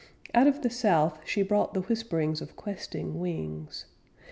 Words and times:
Out 0.33 0.47
of 0.47 0.63
the 0.63 0.69
south 0.71 1.19
She 1.27 1.43
brought 1.43 1.75
the 1.75 1.81
whisperings 1.81 2.41
Of 2.41 2.55
questing 2.55 3.19
wings. 3.19 3.85